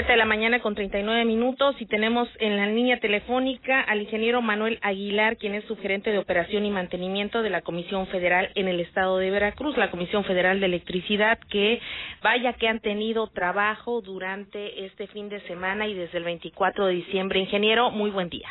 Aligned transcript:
Siete 0.00 0.12
de 0.12 0.18
la 0.18 0.24
mañana 0.24 0.60
con 0.60 0.74
39 0.74 1.26
minutos 1.26 1.76
y 1.78 1.84
tenemos 1.84 2.26
en 2.38 2.56
la 2.56 2.64
línea 2.64 2.98
telefónica 3.00 3.82
al 3.82 4.00
ingeniero 4.00 4.40
Manuel 4.40 4.78
Aguilar, 4.80 5.36
quien 5.36 5.52
es 5.52 5.62
subgerente 5.66 6.10
de 6.10 6.16
operación 6.16 6.64
y 6.64 6.70
mantenimiento 6.70 7.42
de 7.42 7.50
la 7.50 7.60
Comisión 7.60 8.06
Federal 8.06 8.48
en 8.54 8.68
el 8.68 8.80
estado 8.80 9.18
de 9.18 9.30
Veracruz, 9.30 9.76
la 9.76 9.90
Comisión 9.90 10.24
Federal 10.24 10.58
de 10.58 10.64
Electricidad, 10.64 11.38
que 11.50 11.82
vaya 12.22 12.54
que 12.54 12.66
han 12.66 12.80
tenido 12.80 13.26
trabajo 13.26 14.00
durante 14.00 14.86
este 14.86 15.06
fin 15.08 15.28
de 15.28 15.38
semana 15.42 15.86
y 15.86 15.92
desde 15.92 16.16
el 16.16 16.24
24 16.24 16.86
de 16.86 16.94
diciembre. 16.94 17.38
Ingeniero, 17.38 17.90
muy 17.90 18.10
buen 18.10 18.30
día. 18.30 18.48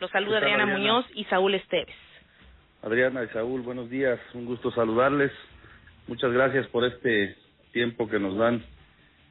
Los 0.00 0.10
saluda 0.12 0.38
Adriana, 0.38 0.64
Muñoz 0.64 1.04
y 1.14 1.24
Saúl 1.24 1.56
Esteves. 1.56 1.94
Adriana 2.80 3.22
y 3.22 3.28
Saúl, 3.34 3.60
buenos 3.60 3.90
días, 3.90 4.18
un 4.32 4.46
gusto 4.46 4.70
saludarles. 4.70 5.30
Muchas 6.08 6.32
gracias 6.32 6.66
por 6.68 6.86
este 6.86 7.36
tiempo 7.72 8.08
que 8.08 8.18
nos 8.18 8.38
dan 8.38 8.64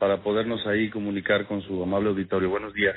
para 0.04 0.18
podernos 0.18 0.68
ahí 0.68 0.90
comunicar 0.90 1.46
con 1.46 1.62
su 1.62 1.82
amable 1.82 2.10
auditorio. 2.10 2.50
Buenos 2.50 2.74
días. 2.74 2.94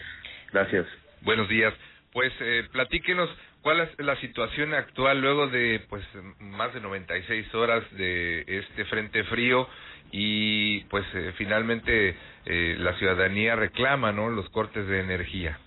Gracias. 0.53 0.89
Buenos 1.21 1.49
días. 1.49 1.73
Pues 2.13 2.33
eh, 2.41 2.65
platíquenos 2.73 3.31
cuál 3.63 3.79
es 3.79 3.91
la 4.01 4.17
situación 4.17 4.75
actual 4.75 5.21
luego 5.21 5.47
de 5.47 5.87
pues 5.89 6.05
más 6.41 6.75
de 6.75 6.81
96 6.81 7.55
horas 7.55 7.85
de 7.93 8.45
este 8.49 8.87
frente 8.87 9.23
frío 9.23 9.69
y 10.11 10.81
pues 10.87 11.05
eh, 11.15 11.33
finalmente 11.39 12.17
eh, 12.45 12.75
la 12.81 12.99
ciudadanía 12.99 13.55
reclama, 13.55 14.11
¿no? 14.11 14.29
Los 14.29 14.51
cortes 14.51 14.89
de 14.89 14.99
energía. 14.99 15.61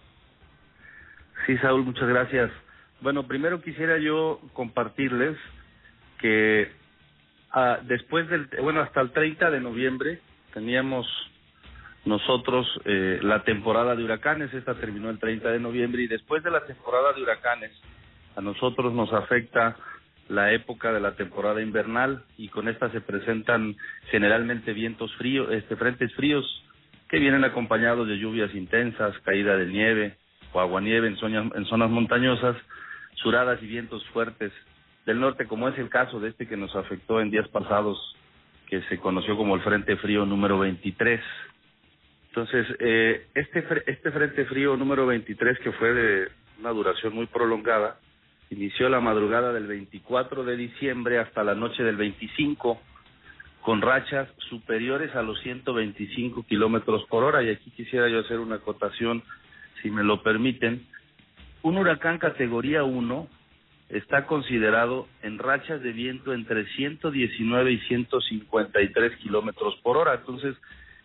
Sí, 1.45 1.57
Saúl, 1.59 1.85
muchas 1.85 2.09
gracias. 2.09 2.51
Bueno, 2.99 3.29
primero 3.29 3.62
quisiera 3.62 3.98
yo 3.98 4.41
compartirles 4.51 5.37
que 6.17 6.70
ah, 7.51 7.79
después 7.84 8.27
del, 8.27 8.49
bueno, 8.62 8.81
hasta 8.81 8.99
el 8.99 9.12
30 9.12 9.51
de 9.51 9.62
noviembre 9.62 10.20
teníamos 10.53 11.08
nosotros 12.05 12.67
eh, 12.85 13.20
la 13.21 13.43
temporada 13.43 13.96
de 13.96 14.04
huracanes, 14.04 14.54
esta 14.54 14.76
terminó 14.76 15.10
el 15.10 15.20
30 15.20 15.51
de 15.51 15.60
noviembre 15.60 16.04
y 16.04 16.07
después 16.07 16.43
de 16.43 16.51
la 16.51 16.65
temporada 16.65 17.13
de 17.13 17.21
huracanes 17.21 17.71
a 18.35 18.41
nosotros 18.41 18.93
nos 18.93 19.12
afecta 19.12 19.76
la 20.29 20.54
época 20.54 20.93
de 20.93 20.99
la 20.99 21.15
temporada 21.15 21.62
invernal 21.62 22.23
y 22.38 22.48
con 22.49 22.68
esta 22.68 22.90
se 22.91 23.01
presentan 23.01 23.76
generalmente 24.12 24.73
vientos 24.73 25.13
fríos, 25.15 25.51
este 25.51 25.76
frentes 25.76 26.13
fríos 26.13 26.46
que 27.10 27.20
vienen 27.20 27.43
acompañados 27.43 28.07
de 28.07 28.18
lluvias 28.18 28.54
intensas, 28.54 29.18
caída 29.26 29.57
de 29.57 29.66
nieve 29.66 30.18
o 30.54 30.60
aguanieve 30.60 31.07
en 31.07 31.18
zonas, 31.18 31.51
en 31.55 31.66
zonas 31.66 31.90
montañosas, 31.90 32.55
suradas 33.16 33.62
y 33.62 33.68
vientos 33.68 34.05
fuertes. 34.10 34.54
Del 35.05 35.20
norte, 35.20 35.48
como 35.48 35.68
es 35.68 35.77
el 35.79 35.90
caso 35.90 36.20
de 36.20 36.29
este 36.29 36.48
que 36.48 36.55
nos 36.55 36.76
afectó 36.76 37.20
en 37.20 37.32
días 37.32 37.48
pasados, 37.48 37.98
que 38.70 38.81
se 38.84 38.99
conoció 38.99 39.35
como 39.35 39.55
el 39.55 39.62
Frente 39.62 39.98
Frío 39.98 40.25
número 40.25 40.59
23. 40.59 41.20
Entonces, 42.27 42.67
eh, 42.79 43.26
este, 43.34 43.65
este 43.87 44.11
Frente 44.11 44.45
Frío 44.45 44.77
número 44.77 45.07
23, 45.07 45.59
que 45.59 45.71
fue 45.71 45.93
de 45.93 46.27
una 46.59 46.70
duración 46.70 47.15
muy 47.15 47.26
prolongada, 47.26 47.98
inició 48.51 48.87
la 48.89 48.99
madrugada 48.99 49.51
del 49.51 49.65
24 49.65 50.43
de 50.43 50.55
diciembre 50.55 51.17
hasta 51.17 51.43
la 51.43 51.55
noche 51.55 51.84
del 51.84 51.95
25, 51.98 52.79
con 53.61 53.81
rachas 53.81 54.29
superiores 54.49 55.15
a 55.15 55.23
los 55.23 55.39
125 55.41 56.43
kilómetros 56.43 57.04
por 57.09 57.23
hora. 57.23 57.41
Y 57.41 57.49
aquí 57.49 57.71
quisiera 57.71 58.07
yo 58.07 58.20
hacer 58.20 58.39
una 58.39 58.55
acotación, 58.55 59.23
si 59.81 59.89
me 59.89 60.04
lo 60.04 60.21
permiten. 60.21 60.85
Un 61.63 61.77
huracán 61.77 62.20
categoría 62.20 62.83
1 62.83 63.27
está 63.90 64.28
considerado 64.28 65.07
en 65.23 65.40
rachas 65.40 65.81
de 65.81 65.91
viento 65.91 66.34
entre 66.34 66.66
119 66.75 67.72
y 67.72 67.79
153 67.79 69.16
kilómetros 69.18 69.75
por 69.81 69.97
hora. 69.97 70.16
Entonces, 70.16 70.56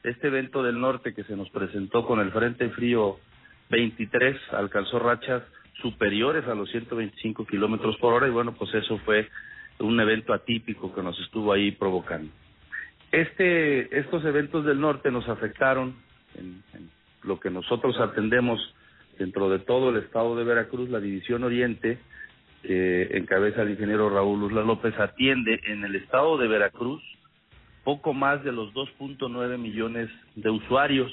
este 0.02 0.28
evento 0.28 0.62
del 0.62 0.78
norte 0.78 1.14
que 1.14 1.24
se 1.24 1.36
nos 1.36 1.48
presentó 1.50 2.06
con 2.06 2.20
el 2.20 2.30
Frente 2.30 2.68
Frío 2.70 3.18
23 3.70 4.36
alcanzó 4.52 4.98
rachas 4.98 5.42
superiores 5.80 6.46
a 6.46 6.54
los 6.54 6.70
125 6.70 7.46
kilómetros 7.46 7.96
por 7.96 8.12
hora 8.12 8.28
y 8.28 8.30
bueno, 8.30 8.54
pues 8.54 8.72
eso 8.74 8.98
fue 8.98 9.28
un 9.78 9.98
evento 9.98 10.32
atípico 10.32 10.94
que 10.94 11.02
nos 11.02 11.18
estuvo 11.20 11.52
ahí 11.52 11.72
provocando. 11.72 12.30
Este, 13.10 13.98
estos 13.98 14.24
eventos 14.24 14.64
del 14.64 14.80
norte 14.80 15.10
nos 15.10 15.28
afectaron 15.28 15.96
en, 16.34 16.62
en 16.74 16.90
lo 17.22 17.40
que 17.40 17.50
nosotros 17.50 17.98
atendemos 17.98 18.60
dentro 19.18 19.48
de 19.48 19.60
todo 19.60 19.90
el 19.90 19.96
estado 19.96 20.36
de 20.36 20.44
Veracruz, 20.44 20.90
la 20.90 21.00
División 21.00 21.44
Oriente, 21.44 21.98
que 22.66 23.18
encabeza 23.18 23.62
el 23.62 23.72
ingeniero 23.72 24.08
Raúl 24.08 24.40
Luzla 24.40 24.62
López, 24.62 24.98
atiende 24.98 25.60
en 25.66 25.84
el 25.84 25.96
estado 25.96 26.38
de 26.38 26.48
Veracruz 26.48 27.02
poco 27.84 28.14
más 28.14 28.42
de 28.42 28.52
los 28.52 28.72
2.9 28.72 29.58
millones 29.58 30.08
de 30.34 30.48
usuarios 30.48 31.12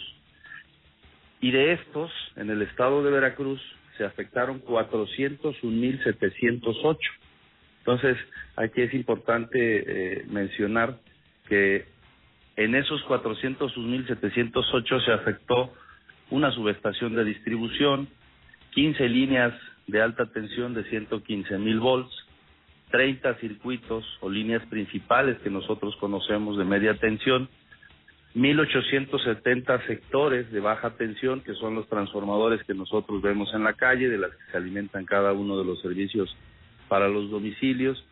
y 1.41 1.51
de 1.51 1.73
estos 1.73 2.09
en 2.37 2.49
el 2.49 2.61
estado 2.61 3.03
de 3.03 3.11
Veracruz 3.11 3.61
se 3.97 4.05
afectaron 4.05 4.63
401.708. 4.63 6.97
Entonces, 7.79 8.15
aquí 8.55 8.81
es 8.81 8.93
importante 8.93 9.57
eh, 9.59 10.23
mencionar 10.29 10.99
que 11.49 11.83
en 12.55 12.75
esos 12.75 13.03
401.708 13.05 15.05
se 15.05 15.11
afectó 15.11 15.73
una 16.29 16.51
subestación 16.51 17.15
de 17.15 17.25
distribución, 17.25 18.07
15 18.71 19.09
líneas 19.09 19.53
de 19.87 20.01
alta 20.01 20.25
tensión 20.27 20.73
de 20.73 20.85
115.000 20.85 21.79
volts, 21.79 22.13
30 22.91 23.35
circuitos 23.35 24.05
o 24.19 24.29
líneas 24.29 24.65
principales 24.67 25.37
que 25.39 25.49
nosotros 25.49 25.95
conocemos 25.97 26.57
de 26.57 26.65
media 26.65 26.97
tensión, 26.97 27.49
1870 28.33 29.85
sectores 29.87 30.51
de 30.51 30.59
baja 30.59 30.91
tensión, 30.91 31.41
que 31.41 31.53
son 31.55 31.75
los 31.75 31.87
transformadores 31.89 32.63
que 32.63 32.73
nosotros 32.73 33.21
vemos 33.21 33.53
en 33.53 33.63
la 33.63 33.73
calle, 33.73 34.09
de 34.09 34.17
las 34.17 34.31
que 34.31 34.51
se 34.51 34.57
alimentan 34.57 35.05
cada 35.05 35.33
uno 35.33 35.57
de 35.57 35.65
los 35.65 35.81
servicios 35.81 36.35
para 36.87 37.07
los 37.07 37.29
domicilios, 37.29 38.03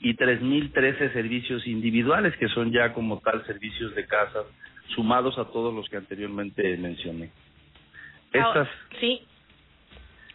y 0.00 0.14
3.013 0.14 1.12
servicios 1.12 1.66
individuales, 1.66 2.36
que 2.36 2.48
son 2.48 2.70
ya 2.70 2.92
como 2.92 3.18
tal 3.20 3.44
servicios 3.46 3.94
de 3.96 4.06
casa, 4.06 4.44
sumados 4.94 5.36
a 5.38 5.46
todos 5.46 5.74
los 5.74 5.88
que 5.88 5.96
anteriormente 5.96 6.76
mencioné. 6.76 7.30
Estas, 8.32 8.68
sí, 9.00 9.22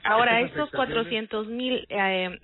Ahora, 0.04 0.42
estos 0.42 0.70
400 0.72 1.48
mil 1.48 1.86
eh, 1.90 2.40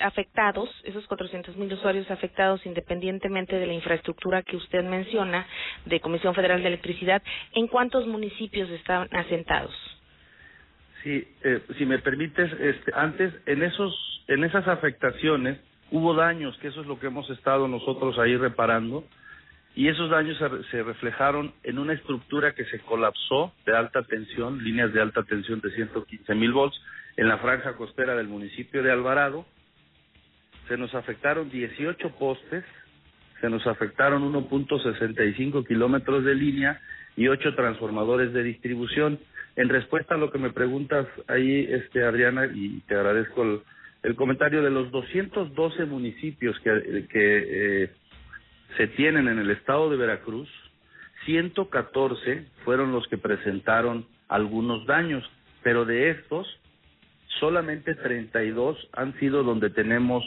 afectados, 0.00 0.70
esos 0.84 1.06
400 1.06 1.56
mil 1.56 1.72
usuarios 1.72 2.08
afectados, 2.10 2.64
independientemente 2.66 3.56
de 3.58 3.66
la 3.66 3.72
infraestructura 3.72 4.42
que 4.42 4.56
usted 4.56 4.84
menciona 4.84 5.46
de 5.86 6.00
Comisión 6.00 6.34
Federal 6.34 6.62
de 6.62 6.68
Electricidad, 6.68 7.22
¿en 7.52 7.66
cuántos 7.66 8.06
municipios 8.06 8.70
están 8.70 9.08
asentados? 9.12 9.74
Sí, 11.02 11.26
eh, 11.42 11.62
si 11.76 11.84
me 11.84 11.98
permites, 11.98 12.50
este, 12.60 12.92
antes 12.94 13.34
en 13.46 13.62
esos, 13.62 14.22
en 14.28 14.44
esas 14.44 14.66
afectaciones 14.68 15.58
hubo 15.90 16.14
daños, 16.14 16.56
que 16.58 16.68
eso 16.68 16.80
es 16.80 16.86
lo 16.86 16.98
que 16.98 17.08
hemos 17.08 17.28
estado 17.30 17.68
nosotros 17.68 18.18
ahí 18.18 18.36
reparando 18.36 19.04
y 19.76 19.88
esos 19.88 20.08
daños 20.08 20.38
se, 20.70 20.82
reflejaron 20.82 21.52
en 21.64 21.78
una 21.78 21.94
estructura 21.94 22.54
que 22.54 22.64
se 22.66 22.78
colapsó 22.80 23.52
de 23.66 23.76
alta 23.76 24.02
tensión, 24.04 24.62
líneas 24.62 24.92
de 24.92 25.00
alta 25.00 25.24
tensión 25.24 25.60
de 25.60 25.70
115 25.70 26.34
mil 26.36 26.52
volts, 26.52 26.80
en 27.16 27.28
la 27.28 27.38
franja 27.38 27.76
costera 27.76 28.14
del 28.14 28.28
municipio 28.28 28.82
de 28.84 28.92
Alvarado. 28.92 29.46
Se 30.68 30.76
nos 30.76 30.94
afectaron 30.94 31.50
18 31.50 32.10
postes, 32.10 32.64
se 33.40 33.50
nos 33.50 33.66
afectaron 33.66 34.32
1.65 34.32 35.66
kilómetros 35.66 36.24
de 36.24 36.36
línea 36.36 36.80
y 37.16 37.26
8 37.26 37.56
transformadores 37.56 38.32
de 38.32 38.44
distribución. 38.44 39.18
En 39.56 39.68
respuesta 39.68 40.14
a 40.14 40.18
lo 40.18 40.30
que 40.30 40.38
me 40.38 40.50
preguntas 40.50 41.06
ahí, 41.26 41.66
este 41.68 42.04
Adriana, 42.04 42.46
y 42.46 42.80
te 42.86 42.94
agradezco 42.94 43.62
el, 44.02 44.14
comentario 44.16 44.62
de 44.62 44.70
los 44.70 44.90
212 44.92 45.84
municipios 45.86 46.58
que, 46.60 47.06
que 47.10 47.82
eh, 47.84 47.90
se 48.76 48.88
tienen 48.88 49.28
en 49.28 49.38
el 49.38 49.50
estado 49.50 49.90
de 49.90 49.96
Veracruz, 49.96 50.48
114 51.24 52.46
fueron 52.64 52.92
los 52.92 53.06
que 53.08 53.18
presentaron 53.18 54.06
algunos 54.28 54.86
daños, 54.86 55.24
pero 55.62 55.84
de 55.84 56.10
estos, 56.10 56.46
solamente 57.40 57.94
32 57.94 58.88
han 58.92 59.18
sido 59.18 59.42
donde 59.42 59.70
tenemos 59.70 60.24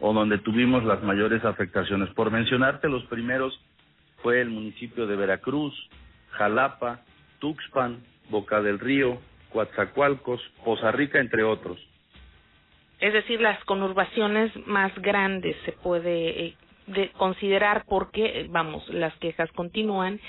o 0.00 0.12
donde 0.12 0.38
tuvimos 0.38 0.84
las 0.84 1.02
mayores 1.02 1.44
afectaciones. 1.44 2.10
Por 2.10 2.30
mencionarte, 2.30 2.88
los 2.88 3.04
primeros 3.06 3.58
fue 4.22 4.40
el 4.40 4.50
municipio 4.50 5.06
de 5.06 5.16
Veracruz, 5.16 5.74
Jalapa, 6.32 7.00
Tuxpan, 7.38 7.98
Boca 8.28 8.60
del 8.60 8.78
Río, 8.78 9.18
Coatzacoalcos, 9.52 10.40
Poza 10.64 10.90
Rica, 10.92 11.18
entre 11.18 11.42
otros. 11.44 11.78
Es 13.00 13.12
decir, 13.12 13.40
las 13.40 13.62
conurbaciones 13.64 14.52
más 14.66 14.94
grandes 14.96 15.56
se 15.64 15.72
puede 15.72 16.46
eh, 16.46 16.56
de 16.86 17.10
considerar 17.10 17.84
porque, 17.88 18.46
vamos, 18.50 18.88
las 18.88 19.14
quejas 19.18 19.50
continúan 19.52 20.20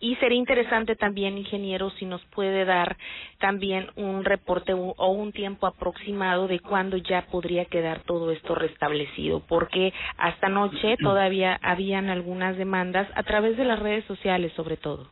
y 0.00 0.16
sería 0.16 0.38
interesante 0.38 0.96
también, 0.96 1.38
ingeniero, 1.38 1.90
si 1.90 2.06
nos 2.06 2.22
puede 2.26 2.64
dar 2.64 2.96
también 3.38 3.88
un 3.94 4.24
reporte 4.24 4.72
o 4.74 5.12
un 5.12 5.32
tiempo 5.32 5.66
aproximado 5.66 6.48
de 6.48 6.58
cuándo 6.58 6.96
ya 6.96 7.26
podría 7.26 7.66
quedar 7.66 8.02
todo 8.02 8.32
esto 8.32 8.54
restablecido, 8.54 9.40
porque 9.46 9.92
hasta 10.18 10.48
noche 10.48 10.96
todavía 11.02 11.58
habían 11.62 12.10
algunas 12.10 12.56
demandas 12.56 13.08
a 13.14 13.22
través 13.22 13.56
de 13.56 13.64
las 13.64 13.78
redes 13.78 14.04
sociales, 14.06 14.52
sobre 14.54 14.76
todo. 14.76 15.08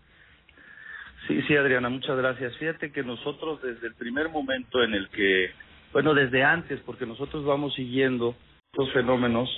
Sí, 1.29 1.41
sí, 1.43 1.57
Adriana, 1.57 1.89
muchas 1.89 2.17
gracias. 2.17 2.57
Fíjate 2.57 2.91
que 2.91 3.05
nosotros 3.05 3.63
desde 3.63 3.87
el 3.87 3.95
primer 3.95 4.29
momento 4.29 4.83
en 4.83 4.95
el 4.95 5.09
que, 5.11 5.51
bueno, 5.93 6.15
desde 6.15 6.43
antes, 6.43 6.81
porque 6.81 7.07
nosotros 7.07 7.45
vamos 7.45 7.75
siguiendo 7.75 8.35
estos 8.73 8.93
fenómenos 8.93 9.49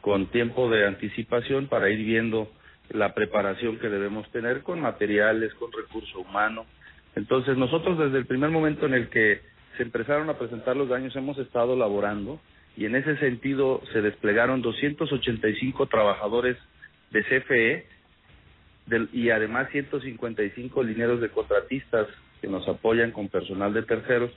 con 0.00 0.26
tiempo 0.26 0.70
de 0.70 0.86
anticipación 0.86 1.68
para 1.68 1.90
ir 1.90 2.04
viendo 2.04 2.50
la 2.90 3.14
preparación 3.14 3.78
que 3.78 3.88
debemos 3.88 4.30
tener 4.32 4.62
con 4.62 4.80
materiales, 4.80 5.54
con 5.54 5.70
recurso 5.72 6.20
humano. 6.20 6.66
Entonces, 7.14 7.56
nosotros 7.56 7.98
desde 7.98 8.18
el 8.18 8.26
primer 8.26 8.50
momento 8.50 8.86
en 8.86 8.94
el 8.94 9.08
que 9.08 9.40
se 9.76 9.82
empezaron 9.82 10.28
a 10.30 10.38
presentar 10.38 10.76
los 10.76 10.88
daños 10.88 11.14
hemos 11.16 11.38
estado 11.38 11.76
laborando 11.76 12.40
y 12.76 12.86
en 12.86 12.96
ese 12.96 13.16
sentido 13.18 13.82
se 13.92 14.00
desplegaron 14.00 14.62
285 14.62 15.86
trabajadores 15.86 16.56
de 17.10 17.22
CFE 17.24 17.86
y 19.12 19.30
además 19.30 19.68
155 19.70 20.82
lineros 20.82 21.20
de 21.20 21.28
contratistas 21.28 22.08
que 22.40 22.48
nos 22.48 22.66
apoyan 22.68 23.12
con 23.12 23.28
personal 23.28 23.72
de 23.72 23.82
terceros, 23.82 24.30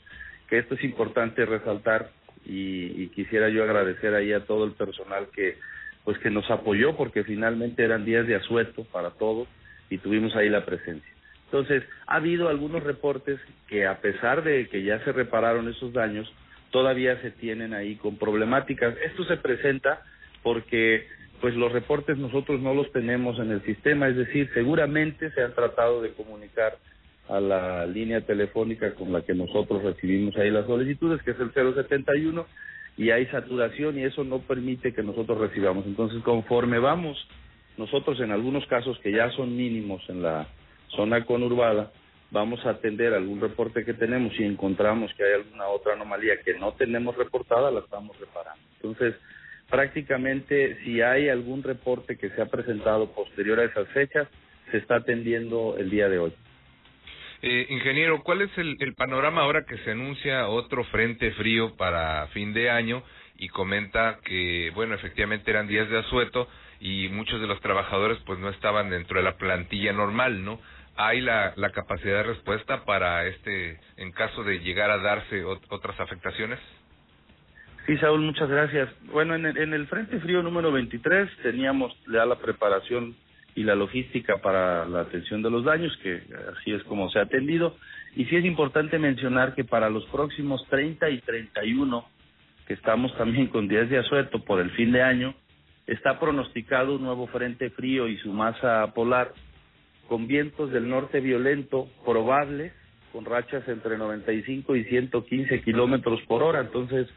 que 0.50 0.60
esto 0.60 0.76
es 0.76 0.84
importante 0.84 1.46
resaltar 1.46 2.10
y, 2.46 3.08
quisiera 3.10 3.50
yo 3.50 3.64
agradecer 3.64 4.14
ahí 4.14 4.34
a 4.34 4.46
todo 4.46 4.66
el 4.66 4.72
personal 4.72 5.28
que 5.34 5.58
pues 6.04 6.18
que 6.18 6.30
nos 6.30 6.50
apoyó 6.52 6.98
porque 6.98 7.24
finalmente 7.24 7.84
eran 7.84 8.04
días 8.04 8.28
de 8.28 8.36
asueto 8.36 8.84
para 8.92 9.12
todos 9.12 9.48
y 9.90 9.98
tuvimos 10.00 10.36
ahí 10.36 10.50
la 10.50 10.66
presencia. 10.66 11.10
Entonces, 11.46 11.84
ha 12.08 12.16
habido 12.16 12.50
algunos 12.50 12.84
reportes 12.84 13.40
que 13.68 13.86
a 13.86 14.02
pesar 14.02 14.44
de 14.44 14.68
que 14.68 14.84
ya 14.84 15.02
se 15.06 15.14
repararon 15.14 15.70
esos 15.70 15.94
daños, 15.94 16.30
todavía 16.72 17.22
se 17.22 17.32
tienen 17.32 17.74
ahí 17.74 17.96
con 17.96 18.18
problemáticas. 18.18 18.96
Esto 19.06 19.24
se 19.26 19.38
presenta 19.38 20.02
porque 20.42 21.08
pues 21.40 21.56
los 21.56 21.72
reportes 21.72 22.18
nosotros 22.18 22.60
no 22.62 22.74
los 22.74 22.92
tenemos 22.92 23.38
en 23.38 23.52
el 23.52 23.62
sistema, 23.64 24.08
es 24.08 24.16
decir, 24.16 24.50
seguramente 24.54 25.30
se 25.32 25.44
han 25.44 25.54
tratado 25.54 26.02
de 26.02 26.14
comunicar 26.14 26.78
a 27.30 27.40
la 27.40 27.86
línea 27.86 28.22
telefónica 28.22 28.94
con 28.96 29.14
la 29.14 29.22
que 29.22 29.34
nosotros 29.34 29.84
recibimos 29.84 30.36
ahí 30.38 30.52
las 30.52 30.66
solicitudes, 30.66 31.22
que 31.24 31.32
es 31.32 31.40
el 31.40 31.52
071, 31.54 32.46
y 32.98 33.10
hay 33.10 33.26
saturación 33.28 33.98
y 33.98 34.04
eso 34.04 34.24
no 34.24 34.40
permite 34.40 34.94
que 34.94 35.04
nosotros 35.04 35.40
recibamos. 35.40 35.86
Entonces, 35.86 36.22
conforme 36.24 36.80
vamos, 36.80 37.18
nosotros 37.78 38.20
en 38.20 38.32
algunos 38.32 38.66
casos 38.68 39.00
que 39.00 39.12
ya 39.12 39.30
son 39.32 39.56
mínimos 39.56 40.04
en 40.10 40.22
la 40.22 40.48
zona 40.90 41.26
conurbada, 41.26 41.92
vamos 42.30 42.66
a 42.66 42.72
atender 42.72 43.14
algún 43.14 43.42
reporte 43.42 43.86
que 43.86 43.94
tenemos 43.94 44.34
y 44.40 44.44
encontramos 44.44 45.14
que 45.14 45.24
hay 45.24 45.34
alguna 45.34 45.68
otra 45.68 45.94
anomalía 45.94 46.42
que 46.44 46.56
no 46.56 46.74
tenemos 46.74 47.16
reportada, 47.16 47.72
la 47.72 47.80
estamos 47.80 48.20
reparando. 48.20 48.62
Entonces, 48.76 49.16
prácticamente 49.70 50.78
si 50.84 51.02
hay 51.02 51.30
algún 51.30 51.64
reporte 51.64 52.18
que 52.18 52.30
se 52.32 52.42
ha 52.42 52.48
presentado 52.48 53.12
posterior 53.12 53.60
a 53.60 53.66
esas 53.66 53.88
fechas, 53.90 54.28
se 54.72 54.78
está 54.78 54.98
atendiendo 54.98 55.76
el 55.78 55.90
día 55.90 56.10
de 56.10 56.20
hoy. 56.20 56.34
Eh, 57.46 57.68
ingeniero, 57.72 58.24
¿cuál 58.24 58.42
es 58.42 58.58
el, 58.58 58.78
panorama 58.96 59.42
ahora 59.42 59.66
que 59.66 59.78
se 59.80 59.92
anuncia 59.92 60.48
otro 60.48 60.86
frente 60.86 61.30
frío 61.34 61.76
para 61.76 62.26
fin 62.28 62.54
de 62.54 62.70
año 62.70 63.04
y 63.38 63.50
comenta 63.50 64.20
que, 64.24 64.72
bueno, 64.74 64.96
efectivamente 64.96 65.52
eran 65.52 65.68
días 65.68 65.90
de 65.90 66.00
asueto 66.00 66.48
y 66.80 67.10
muchos 67.10 67.42
de 67.42 67.48
los 67.48 67.60
trabajadores 67.60 68.18
pues 68.26 68.40
no 68.40 68.48
estaban 68.48 68.90
dentro 68.90 69.18
de 69.18 69.26
la 69.26 69.36
plantilla 69.36 69.92
normal, 69.92 70.46
¿no? 70.46 70.62
¿Hay 70.96 71.20
la, 71.20 71.52
la 71.58 71.72
capacidad 71.72 72.20
de 72.20 72.24
respuesta 72.24 72.86
para 72.86 73.28
este, 73.28 73.78
en 73.98 74.14
caso 74.14 74.46
de 74.46 74.60
llegar 74.60 74.90
a 74.90 75.00
darse 75.00 75.44
otras 75.44 76.00
afectaciones? 76.00 76.60
Sí, 77.86 77.98
Saúl, 77.98 78.22
muchas 78.22 78.50
gracias. 78.50 78.90
Bueno, 79.12 79.36
en 79.36 79.48
el, 79.48 79.58
en 79.58 79.74
el 79.74 79.88
Frente 79.88 80.18
Frío 80.22 80.42
número 80.44 80.72
23 80.72 81.30
teníamos 81.42 81.94
ya 82.08 82.26
la 82.26 82.36
preparación 82.36 83.18
y 83.56 83.64
la 83.64 83.76
logística 83.76 84.38
para 84.38 84.86
la 84.86 85.02
atención 85.02 85.42
de 85.42 85.50
los 85.50 85.64
daños, 85.64 85.96
que 86.02 86.22
así 86.58 86.72
es 86.72 86.84
como 86.84 87.10
se 87.10 87.20
ha 87.20 87.24
atendido. 87.24 87.78
Y 88.16 88.26
sí 88.26 88.36
es 88.36 88.46
importante 88.46 88.98
mencionar 89.00 89.54
que 89.56 89.64
para 89.64 89.90
los 89.90 90.06
próximos 90.06 90.66
30 90.70 91.10
y 91.10 91.20
31, 91.20 92.06
que 92.68 92.74
estamos 92.74 93.16
también 93.18 93.48
con 93.48 93.68
días 93.68 93.90
de 93.90 94.00
asueto 94.00 94.44
por 94.44 94.60
el 94.60 94.72
fin 94.72 94.92
de 94.92 95.02
año, 95.02 95.36
está 95.88 96.20
pronosticado 96.20 96.96
un 96.96 97.04
nuevo 97.04 97.28
Frente 97.28 97.70
Frío 97.72 98.08
y 98.08 98.18
su 98.18 98.32
masa 98.32 98.92
polar 98.94 99.34
con 100.08 100.28
vientos 100.28 100.72
del 100.72 100.90
norte 100.90 101.20
violento 101.20 101.88
probables, 102.06 102.74
con 103.12 103.26
rachas 103.26 103.68
entre 103.68 103.98
95 103.98 104.76
y 104.76 104.86
115 104.86 105.62
kilómetros 105.62 106.22
por 106.28 106.42
hora. 106.42 106.62
Entonces, 106.62 107.08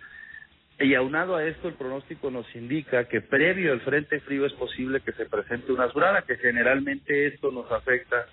y 0.78 0.94
aunado 0.94 1.36
a 1.36 1.44
esto, 1.44 1.68
el 1.68 1.74
pronóstico 1.74 2.30
nos 2.30 2.54
indica 2.54 3.08
que 3.08 3.22
previo 3.22 3.72
al 3.72 3.80
frente 3.80 4.20
frío 4.20 4.44
es 4.44 4.52
posible 4.52 5.00
que 5.00 5.12
se 5.12 5.24
presente 5.24 5.72
una 5.72 5.84
azurada, 5.84 6.22
que 6.22 6.36
generalmente 6.36 7.26
esto 7.26 7.50
nos 7.50 7.70
afecta 7.72 8.26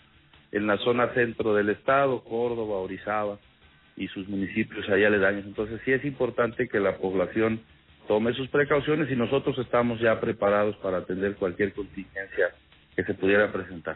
en 0.51 0.67
la 0.67 0.77
zona 0.77 1.13
centro 1.13 1.53
del 1.53 1.69
estado, 1.69 2.23
Córdoba, 2.23 2.77
Orizaba 2.77 3.39
y 3.95 4.07
sus 4.09 4.27
municipios 4.27 4.87
allá 4.89 5.07
aledaños. 5.07 5.45
Entonces 5.45 5.79
sí 5.85 5.93
es 5.93 6.03
importante 6.03 6.67
que 6.67 6.79
la 6.79 6.97
población 6.97 7.61
tome 8.07 8.33
sus 8.33 8.49
precauciones 8.49 9.09
y 9.09 9.15
nosotros 9.15 9.57
estamos 9.59 10.01
ya 10.01 10.19
preparados 10.19 10.75
para 10.77 10.97
atender 10.97 11.35
cualquier 11.35 11.71
contingencia 11.73 12.49
que 12.95 13.03
se 13.03 13.13
pudiera 13.13 13.51
presentar 13.53 13.95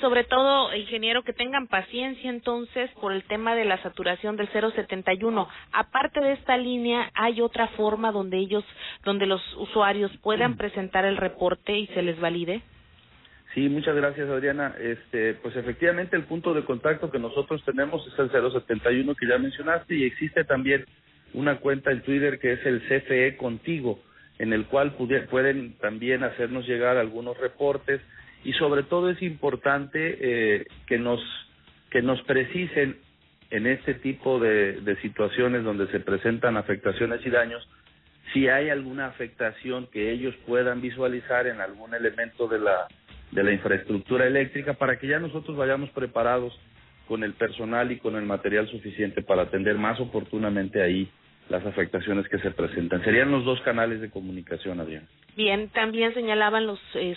sobre 0.00 0.24
todo, 0.24 0.74
ingeniero, 0.74 1.22
que 1.22 1.32
tengan 1.32 1.66
paciencia 1.66 2.30
entonces 2.30 2.90
por 3.00 3.12
el 3.12 3.22
tema 3.24 3.54
de 3.54 3.64
la 3.64 3.82
saturación 3.82 4.36
del 4.36 4.48
071. 4.48 5.48
Aparte 5.72 6.20
de 6.20 6.32
esta 6.32 6.56
línea, 6.56 7.10
¿hay 7.14 7.40
otra 7.40 7.68
forma 7.68 8.12
donde 8.12 8.38
ellos, 8.38 8.64
donde 9.04 9.26
los 9.26 9.40
usuarios 9.56 10.10
puedan 10.22 10.52
mm. 10.52 10.56
presentar 10.56 11.04
el 11.04 11.16
reporte 11.16 11.76
y 11.76 11.86
se 11.88 12.02
les 12.02 12.18
valide? 12.20 12.62
Sí, 13.54 13.68
muchas 13.68 13.94
gracias, 13.94 14.28
Adriana. 14.28 14.74
Este, 14.80 15.34
pues 15.34 15.54
efectivamente 15.54 16.16
el 16.16 16.24
punto 16.24 16.54
de 16.54 16.64
contacto 16.64 17.10
que 17.10 17.20
nosotros 17.20 17.62
tenemos 17.64 18.04
es 18.06 18.18
el 18.18 18.30
071 18.30 19.14
que 19.14 19.28
ya 19.28 19.38
mencionaste 19.38 19.94
y 19.94 20.04
existe 20.04 20.44
también 20.44 20.84
una 21.34 21.58
cuenta 21.58 21.92
en 21.92 22.02
Twitter 22.02 22.40
que 22.40 22.52
es 22.54 22.66
el 22.66 22.82
CFE 22.82 23.36
Contigo, 23.36 24.00
en 24.38 24.52
el 24.52 24.66
cual 24.66 24.96
pueden 25.30 25.74
también 25.78 26.24
hacernos 26.24 26.66
llegar 26.66 26.96
algunos 26.96 27.38
reportes 27.38 28.00
y 28.44 28.52
sobre 28.54 28.82
todo 28.82 29.10
es 29.10 29.20
importante 29.22 30.18
eh, 30.20 30.66
que 30.86 30.98
nos 30.98 31.20
que 31.90 32.02
nos 32.02 32.20
precisen 32.22 32.98
en 33.50 33.66
este 33.66 33.94
tipo 33.94 34.40
de, 34.40 34.80
de 34.80 34.96
situaciones 35.00 35.64
donde 35.64 35.86
se 35.88 36.00
presentan 36.00 36.56
afectaciones 36.56 37.24
y 37.24 37.30
daños 37.30 37.66
si 38.32 38.48
hay 38.48 38.68
alguna 38.68 39.06
afectación 39.06 39.86
que 39.92 40.10
ellos 40.10 40.34
puedan 40.46 40.80
visualizar 40.80 41.46
en 41.46 41.60
algún 41.60 41.94
elemento 41.94 42.48
de 42.48 42.58
la 42.58 42.88
de 43.32 43.42
la 43.42 43.52
infraestructura 43.52 44.26
eléctrica 44.26 44.74
para 44.74 44.98
que 44.98 45.08
ya 45.08 45.18
nosotros 45.18 45.56
vayamos 45.56 45.90
preparados 45.90 46.58
con 47.08 47.22
el 47.24 47.34
personal 47.34 47.90
y 47.92 47.98
con 47.98 48.16
el 48.16 48.24
material 48.24 48.68
suficiente 48.68 49.22
para 49.22 49.42
atender 49.42 49.76
más 49.76 50.00
oportunamente 50.00 50.82
ahí 50.82 51.08
las 51.48 51.64
afectaciones 51.66 52.28
que 52.28 52.38
se 52.38 52.50
presentan. 52.50 53.02
Serían 53.04 53.30
los 53.30 53.44
dos 53.44 53.60
canales 53.62 54.00
de 54.00 54.10
comunicación, 54.10 54.80
Adrián. 54.80 55.06
Bien, 55.36 55.68
también 55.70 56.14
señalaban 56.14 56.66
los 56.66 56.80
eh, 56.94 57.16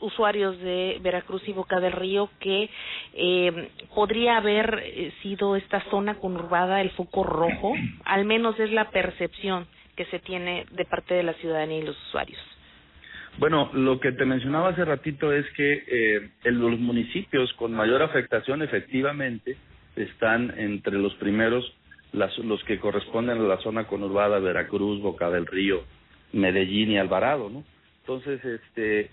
usuarios 0.00 0.58
de 0.60 0.98
Veracruz 1.02 1.42
y 1.46 1.52
Boca 1.52 1.80
del 1.80 1.92
Río 1.92 2.30
que 2.40 2.70
eh, 3.14 3.70
podría 3.94 4.38
haber 4.38 4.82
eh, 4.84 5.12
sido 5.22 5.54
esta 5.54 5.82
zona 5.90 6.14
conurbada 6.14 6.80
el 6.80 6.90
foco 6.90 7.24
rojo, 7.24 7.74
al 8.04 8.24
menos 8.24 8.58
es 8.58 8.72
la 8.72 8.90
percepción 8.90 9.66
que 9.96 10.06
se 10.06 10.18
tiene 10.18 10.64
de 10.70 10.84
parte 10.84 11.14
de 11.14 11.24
la 11.24 11.34
ciudadanía 11.34 11.78
y 11.78 11.82
los 11.82 12.00
usuarios. 12.08 12.38
Bueno, 13.38 13.70
lo 13.72 14.00
que 14.00 14.10
te 14.12 14.24
mencionaba 14.24 14.70
hace 14.70 14.84
ratito 14.84 15.32
es 15.32 15.46
que 15.52 15.84
eh, 15.86 16.30
en 16.42 16.58
los 16.58 16.78
municipios 16.78 17.52
con 17.52 17.72
mayor 17.72 18.02
afectación 18.02 18.62
efectivamente 18.62 19.56
están 19.94 20.54
entre 20.58 20.94
los 20.94 21.14
primeros 21.16 21.72
las, 22.12 22.36
los 22.38 22.62
que 22.64 22.78
corresponden 22.78 23.38
a 23.38 23.42
la 23.42 23.58
zona 23.58 23.86
conurbada 23.86 24.38
Veracruz, 24.38 25.00
Boca 25.00 25.30
del 25.30 25.46
Río, 25.46 25.84
Medellín 26.32 26.92
y 26.92 26.98
Alvarado, 26.98 27.48
¿no? 27.50 27.64
Entonces, 28.00 28.42
este, 28.44 29.10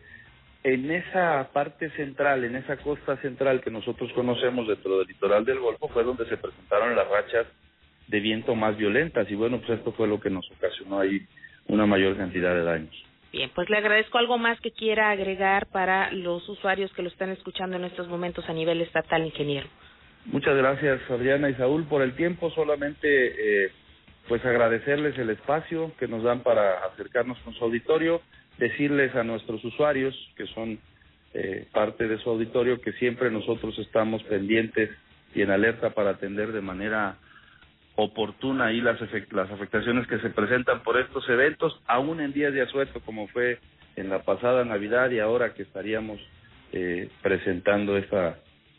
en 0.63 0.89
esa 0.89 1.49
parte 1.53 1.89
central, 1.91 2.43
en 2.43 2.55
esa 2.55 2.77
costa 2.77 3.17
central 3.17 3.61
que 3.61 3.71
nosotros 3.71 4.11
conocemos 4.13 4.67
dentro 4.67 4.97
del 4.99 5.07
litoral 5.07 5.45
del 5.45 5.59
Golfo, 5.59 5.89
fue 5.89 6.03
donde 6.03 6.25
se 6.27 6.37
presentaron 6.37 6.95
las 6.95 7.07
rachas 7.07 7.47
de 8.07 8.19
viento 8.19 8.55
más 8.55 8.77
violentas 8.77 9.29
y 9.29 9.35
bueno, 9.35 9.59
pues 9.59 9.79
esto 9.79 9.91
fue 9.91 10.07
lo 10.07 10.19
que 10.19 10.29
nos 10.29 10.49
ocasionó 10.51 10.99
ahí 10.99 11.21
una 11.67 11.85
mayor 11.85 12.17
cantidad 12.17 12.53
de 12.53 12.63
daños. 12.63 12.95
Bien, 13.31 13.51
pues 13.53 13.69
le 13.69 13.77
agradezco 13.77 14.17
algo 14.17 14.37
más 14.37 14.59
que 14.61 14.71
quiera 14.71 15.11
agregar 15.11 15.67
para 15.67 16.11
los 16.11 16.47
usuarios 16.47 16.91
que 16.93 17.01
lo 17.01 17.09
están 17.09 17.31
escuchando 17.31 17.75
en 17.75 17.83
estos 17.83 18.07
momentos 18.07 18.47
a 18.47 18.53
nivel 18.53 18.81
estatal, 18.81 19.25
ingeniero. 19.25 19.67
Muchas 20.25 20.55
gracias, 20.55 20.99
Adriana 21.09 21.49
y 21.49 21.55
Saúl, 21.55 21.85
por 21.85 22.01
el 22.01 22.15
tiempo. 22.15 22.49
Solamente, 22.51 23.65
eh, 23.65 23.71
pues 24.27 24.43
agradecerles 24.43 25.17
el 25.17 25.29
espacio 25.29 25.93
que 25.99 26.07
nos 26.07 26.23
dan 26.23 26.41
para 26.41 26.85
acercarnos 26.85 27.37
con 27.39 27.53
su 27.53 27.63
auditorio, 27.63 28.21
decirles 28.57 29.15
a 29.15 29.23
nuestros 29.23 29.63
usuarios 29.63 30.15
que 30.35 30.47
son 30.47 30.79
eh, 31.33 31.67
parte 31.71 32.07
de 32.07 32.17
su 32.17 32.29
auditorio 32.29 32.81
que 32.81 32.93
siempre 32.93 33.29
nosotros 33.29 33.77
estamos 33.79 34.23
pendientes 34.23 34.89
y 35.35 35.41
en 35.41 35.51
alerta 35.51 35.89
para 35.89 36.11
atender 36.11 36.53
de 36.53 36.61
manera 36.61 37.17
oportuna 37.95 38.67
ahí 38.67 38.81
las, 38.81 38.99
las 39.31 39.51
afectaciones 39.51 40.07
que 40.07 40.19
se 40.19 40.29
presentan 40.29 40.81
por 40.83 40.97
estos 40.97 41.27
eventos, 41.29 41.79
aún 41.87 42.19
en 42.19 42.33
días 42.33 42.53
de 42.53 42.61
asueto 42.61 42.99
como 43.01 43.27
fue 43.27 43.59
en 43.95 44.09
la 44.09 44.23
pasada 44.23 44.63
Navidad 44.65 45.11
y 45.11 45.19
ahora 45.19 45.53
que 45.53 45.63
estaríamos 45.63 46.19
eh, 46.71 47.09
presentando 47.21 47.97
esta 47.97 48.37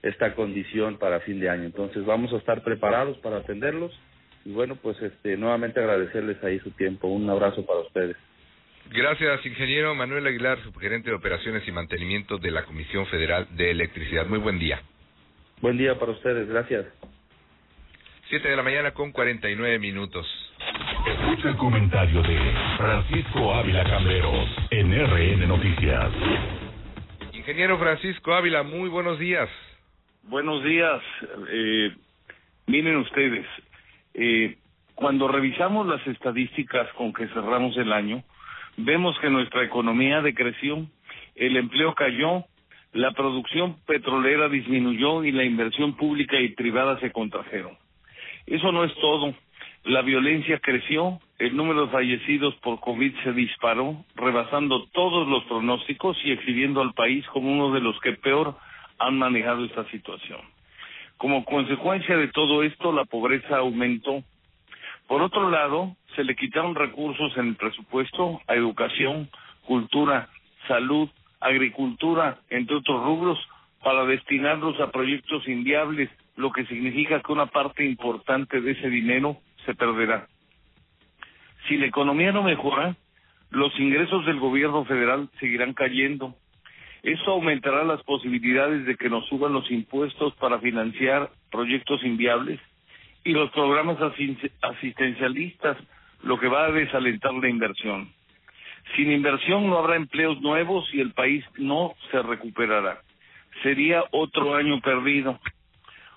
esta 0.09 0.35
condición 0.35 0.99
para 0.99 1.21
fin 1.21 1.41
de 1.41 1.49
año. 1.49 1.65
Entonces 1.65 2.05
vamos 2.05 2.33
a 2.33 2.37
estar 2.37 2.63
preparados 2.63 3.19
para 3.19 3.39
atenderlos 3.39 3.93
y 4.45 4.53
bueno, 4.53 4.77
pues 4.77 5.01
este 5.03 5.37
nuevamente 5.37 5.81
agradecerles 5.81 6.43
ahí 6.45 6.59
su 6.61 6.71
tiempo. 6.73 7.09
Un 7.09 7.29
abrazo 7.29 7.67
para 7.67 7.81
ustedes. 7.81 8.17
Gracias, 8.91 9.45
ingeniero 9.45 9.95
Manuel 9.97 10.27
Aguilar, 10.27 10.63
subgerente 10.63 11.11
de 11.11 11.17
Operaciones 11.17 11.67
y 11.67 11.73
Mantenimiento 11.73 12.39
de 12.39 12.53
la 12.53 12.65
Comisión 12.65 13.07
Federal 13.07 13.49
de 13.57 13.73
Electricidad. 13.73 14.27
Muy 14.27 14.39
buen 14.39 14.61
día. 14.61 14.81
Buen 15.61 15.77
día 15.77 15.99
para 15.99 16.13
ustedes, 16.13 16.49
gracias. 16.49 16.87
Siete 18.29 18.49
de 18.49 18.57
la 18.57 18.63
mañana 18.63 18.93
con 18.93 19.11
cuarenta 19.11 19.51
y 19.51 19.57
nueve 19.57 19.79
minutos. 19.81 20.27
Escucha 21.07 21.49
el 21.49 21.57
comentario 21.57 22.23
de 22.23 22.39
Francisco 22.77 23.55
Ávila 23.55 23.83
Cambreros 23.85 24.49
en 24.71 24.93
RN 24.93 25.49
Noticias. 25.49 26.13
Ingeniero 27.33 27.79
Francisco 27.79 28.35
Ávila, 28.35 28.63
muy 28.63 28.89
buenos 28.89 29.19
días. 29.19 29.49
Buenos 30.29 30.65
días. 30.65 31.01
Eh, 31.51 31.93
miren 32.67 32.97
ustedes, 32.97 33.47
eh, 34.15 34.57
cuando 34.97 35.29
revisamos 35.29 35.87
las 35.87 36.05
estadísticas 36.05 36.93
con 36.95 37.13
que 37.13 37.29
cerramos 37.29 37.77
el 37.77 37.93
año, 37.93 38.25
vemos 38.77 39.17
que 39.21 39.31
nuestra 39.31 39.63
economía 39.63 40.23
decreció, 40.23 40.85
el 41.37 41.57
empleo 41.57 41.95
cayó, 41.95 42.45
la 42.93 43.13
producción 43.13 43.77
petrolera 43.87 44.49
disminuyó 44.49 45.23
y 45.23 45.31
la 45.31 45.45
inversión 45.45 45.97
pública 45.97 46.41
y 46.41 46.49
privada 46.57 46.99
se 46.99 47.13
contrajeron. 47.13 47.79
Eso 48.47 48.73
no 48.73 48.83
es 48.83 48.93
todo. 48.97 49.33
La 49.85 50.03
violencia 50.03 50.59
creció, 50.59 51.21
el 51.39 51.57
número 51.57 51.87
de 51.87 51.93
fallecidos 51.93 52.57
por 52.57 52.81
COVID 52.81 53.15
se 53.23 53.33
disparó, 53.33 54.05
rebasando 54.17 54.87
todos 54.89 55.29
los 55.29 55.45
pronósticos 55.45 56.19
y 56.25 56.33
exhibiendo 56.33 56.83
al 56.83 56.95
país 56.95 57.25
como 57.29 57.53
uno 57.53 57.73
de 57.73 57.81
los 57.81 57.97
que 58.01 58.15
peor 58.15 58.57
han 58.99 59.19
manejado 59.19 59.65
esta 59.65 59.85
situación. 59.91 60.41
Como 61.17 61.45
consecuencia 61.45 62.17
de 62.17 62.29
todo 62.29 62.63
esto, 62.63 62.93
la 62.93 63.05
pobreza 63.05 63.59
aumentó. 63.59 64.23
Por 65.07 65.23
otro 65.23 65.51
lado, 65.51 65.97
se 66.15 66.25
le 66.25 66.37
quitaron 66.37 66.75
recursos 66.75 67.37
en 67.37 67.49
el 67.49 67.57
presupuesto 67.57 68.41
a 68.47 68.55
educación, 68.55 69.31
cultura, 69.67 70.29
salud, 70.69 71.09
agricultura, 71.41 72.39
entre 72.51 72.77
otros 72.77 73.03
rubros, 73.05 73.39
para 73.83 74.05
destinarlos 74.05 74.81
a 74.81 74.91
proyectos 74.91 75.47
inviables, 75.47 76.11
lo 76.37 76.51
que 76.51 76.67
significa 76.67 77.21
que 77.23 77.33
una 77.33 77.47
parte 77.47 77.85
importante 77.85 78.61
de 78.61 78.73
ese 78.73 78.91
dinero 78.91 79.39
se 79.65 79.75
perderá. 79.75 80.27
Si 81.69 81.77
la 81.77 81.87
economía 81.87 82.33
no 82.33 82.43
mejora, 82.43 82.97
los 83.51 83.79
ingresos 83.79 84.27
del 84.27 84.39
gobierno 84.39 84.85
federal 84.85 85.29
seguirán 85.41 85.73
cayendo. 85.73 86.35
Eso 87.07 87.31
aumentará 87.31 87.85
las 87.85 88.03
posibilidades 88.03 88.85
de 88.85 88.97
que 88.97 89.09
nos 89.09 89.25
suban 89.29 89.53
los 89.53 89.71
impuestos 89.71 90.35
para 90.41 90.59
financiar 90.59 91.31
proyectos 91.53 92.03
inviables 92.03 92.59
y 93.23 93.31
los 93.31 93.49
programas 93.53 93.97
asistencialistas, 94.61 95.77
lo 96.25 96.37
que 96.41 96.49
va 96.49 96.65
a 96.65 96.73
desalentar 96.73 97.33
la 97.35 97.49
inversión. 97.49 98.11
Sin 98.97 99.13
inversión 99.13 99.71
no 99.71 99.79
habrá 99.79 99.95
empleos 99.95 100.41
nuevos 100.41 100.93
y 100.93 101.01
el 101.01 101.13
país 101.13 101.45
no 101.59 101.95
se 102.11 102.21
recuperará. 102.23 103.01
Sería 103.63 104.03
otro 104.11 104.57
año 104.57 104.81
perdido. 104.81 105.39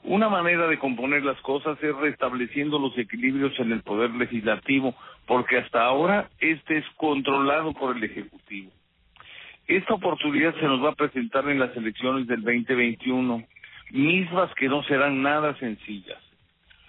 Una 0.01 0.27
manera 0.27 0.65
de 0.65 0.79
componer 0.79 1.23
las 1.23 1.39
cosas 1.41 1.77
es 1.83 1.95
restableciendo 1.97 2.79
los 2.79 2.97
equilibrios 2.97 3.53
en 3.59 3.73
el 3.73 3.83
poder 3.83 4.09
legislativo, 4.15 4.95
porque 5.27 5.59
hasta 5.59 5.83
ahora 5.83 6.31
este 6.39 6.79
es 6.79 6.85
controlado 6.97 7.73
por 7.73 7.95
el 7.95 8.03
Ejecutivo. 8.03 8.71
Esta 9.69 9.93
oportunidad 9.93 10.55
se 10.55 10.65
nos 10.65 10.83
va 10.83 10.89
a 10.89 10.95
presentar 10.95 11.47
en 11.47 11.59
las 11.59 11.77
elecciones 11.77 12.25
del 12.25 12.41
2021, 12.41 13.43
mismas 13.91 14.51
que 14.55 14.67
no 14.67 14.81
serán 14.81 15.21
nada 15.21 15.55
sencillas. 15.59 16.17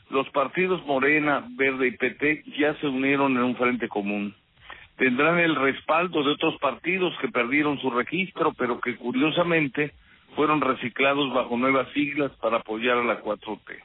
Los 0.09 0.27
partidos 0.31 0.83
Morena, 0.87 1.47
Verde 1.59 1.89
y 1.89 1.91
PT 1.99 2.43
ya 2.59 2.73
se 2.77 2.87
unieron 2.87 3.37
en 3.37 3.43
un 3.43 3.57
frente 3.57 3.87
común. 3.87 4.35
Tendrán 4.97 5.39
el 5.41 5.57
respaldo 5.57 6.25
de 6.25 6.31
otros 6.31 6.57
partidos 6.59 7.13
que 7.21 7.29
perdieron 7.29 7.79
su 7.81 7.91
registro, 7.91 8.55
pero 8.55 8.81
que 8.81 8.97
curiosamente 8.97 9.93
fueron 10.35 10.63
reciclados 10.63 11.35
bajo 11.35 11.59
nuevas 11.59 11.87
siglas 11.93 12.33
para 12.41 12.57
apoyar 12.57 12.97
a 12.97 13.05
la 13.05 13.21
4T. 13.21 13.77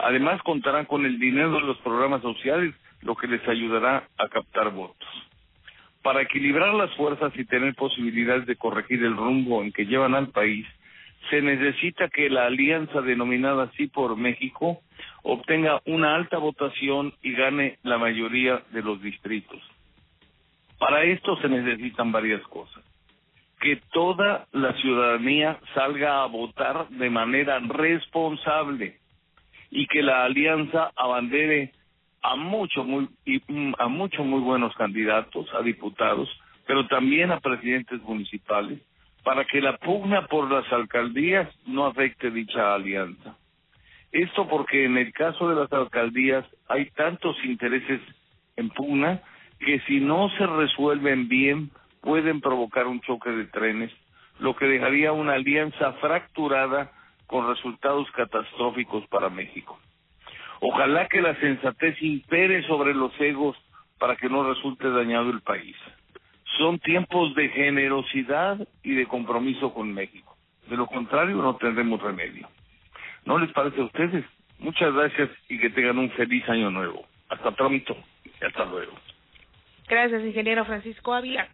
Además, 0.00 0.42
contarán 0.42 0.86
con 0.86 1.06
el 1.06 1.20
dinero 1.20 1.52
de 1.52 1.60
los 1.60 1.78
programas 1.78 2.22
sociales, 2.22 2.74
lo 3.02 3.14
que 3.14 3.28
les 3.28 3.46
ayudará 3.46 4.08
a 4.18 4.28
captar 4.28 4.72
votos. 4.72 5.27
Para 6.02 6.22
equilibrar 6.22 6.74
las 6.74 6.94
fuerzas 6.96 7.32
y 7.36 7.44
tener 7.44 7.74
posibilidades 7.74 8.46
de 8.46 8.56
corregir 8.56 9.02
el 9.02 9.16
rumbo 9.16 9.62
en 9.62 9.72
que 9.72 9.86
llevan 9.86 10.14
al 10.14 10.28
país, 10.28 10.66
se 11.30 11.42
necesita 11.42 12.08
que 12.08 12.30
la 12.30 12.46
alianza 12.46 13.00
denominada 13.02 13.64
así 13.64 13.88
por 13.88 14.16
México 14.16 14.80
obtenga 15.22 15.82
una 15.86 16.14
alta 16.14 16.38
votación 16.38 17.12
y 17.22 17.32
gane 17.32 17.78
la 17.82 17.98
mayoría 17.98 18.62
de 18.70 18.82
los 18.82 19.02
distritos. 19.02 19.60
Para 20.78 21.02
esto 21.02 21.36
se 21.38 21.48
necesitan 21.48 22.12
varias 22.12 22.42
cosas 22.42 22.84
que 23.60 23.80
toda 23.92 24.46
la 24.52 24.72
ciudadanía 24.74 25.58
salga 25.74 26.22
a 26.22 26.26
votar 26.26 26.88
de 26.90 27.10
manera 27.10 27.58
responsable 27.58 28.98
y 29.70 29.86
que 29.86 30.02
la 30.02 30.24
alianza 30.24 30.92
abandere 30.96 31.72
a 32.22 32.36
muchos 32.36 32.86
muy 32.86 33.08
mm, 33.48 33.74
a 33.78 33.88
muchos 33.88 34.24
muy 34.24 34.40
buenos 34.40 34.74
candidatos 34.76 35.46
a 35.54 35.62
diputados 35.62 36.28
pero 36.66 36.86
también 36.86 37.30
a 37.30 37.40
presidentes 37.40 38.02
municipales 38.02 38.80
para 39.24 39.44
que 39.44 39.60
la 39.60 39.76
pugna 39.78 40.26
por 40.26 40.50
las 40.50 40.70
alcaldías 40.72 41.48
no 41.66 41.86
afecte 41.86 42.30
dicha 42.30 42.74
alianza 42.74 43.36
esto 44.12 44.48
porque 44.48 44.84
en 44.84 44.96
el 44.96 45.12
caso 45.12 45.48
de 45.48 45.56
las 45.56 45.72
alcaldías 45.72 46.44
hay 46.68 46.90
tantos 46.90 47.36
intereses 47.44 48.00
en 48.56 48.70
pugna 48.70 49.20
que 49.60 49.80
si 49.80 50.00
no 50.00 50.28
se 50.38 50.46
resuelven 50.46 51.28
bien 51.28 51.70
pueden 52.00 52.40
provocar 52.40 52.86
un 52.86 53.00
choque 53.00 53.30
de 53.30 53.46
trenes, 53.46 53.92
lo 54.38 54.56
que 54.56 54.66
dejaría 54.66 55.12
una 55.12 55.34
alianza 55.34 55.92
fracturada 55.94 56.92
con 57.26 57.48
resultados 57.48 58.10
catastróficos 58.12 59.06
para 59.08 59.28
México. 59.28 59.78
Ojalá 60.60 61.06
que 61.08 61.20
la 61.20 61.34
sensatez 61.36 62.00
impere 62.02 62.62
sobre 62.66 62.94
los 62.94 63.12
egos 63.20 63.56
para 63.98 64.16
que 64.16 64.28
no 64.28 64.48
resulte 64.48 64.90
dañado 64.90 65.30
el 65.30 65.40
país. 65.40 65.76
Son 66.56 66.78
tiempos 66.78 67.34
de 67.34 67.48
generosidad 67.50 68.58
y 68.82 68.94
de 68.94 69.06
compromiso 69.06 69.72
con 69.72 69.92
México. 69.92 70.36
De 70.68 70.76
lo 70.76 70.86
contrario, 70.86 71.36
no 71.36 71.56
tendremos 71.56 72.02
remedio. 72.02 72.48
¿No 73.24 73.38
les 73.38 73.52
parece 73.52 73.80
a 73.80 73.84
ustedes? 73.84 74.24
Muchas 74.58 74.92
gracias 74.92 75.30
y 75.48 75.58
que 75.58 75.70
tengan 75.70 75.98
un 75.98 76.10
feliz 76.10 76.48
año 76.48 76.70
nuevo. 76.70 77.06
Hasta 77.28 77.50
pronto 77.52 77.96
y 78.24 78.44
hasta 78.44 78.64
luego. 78.64 78.92
Gracias, 79.88 80.24
ingeniero 80.24 80.64
Francisco 80.64 81.14
Ávila 81.14 81.48